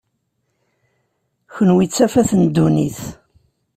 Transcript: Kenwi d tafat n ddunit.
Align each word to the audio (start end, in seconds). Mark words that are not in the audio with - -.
Kenwi 1.53 1.85
d 1.89 1.91
tafat 1.97 2.31
n 2.35 2.41
ddunit. 2.47 2.99